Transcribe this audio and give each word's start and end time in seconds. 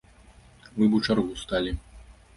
Мы 0.77 0.89
б 0.93 1.01
у 1.01 1.03
чаргу 1.09 1.37
сталі. 1.45 1.79